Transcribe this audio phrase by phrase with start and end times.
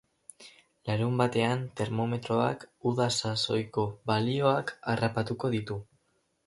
[0.89, 5.81] Larunbatean termometroak uda sasoiko balioak harrapatuko ditu.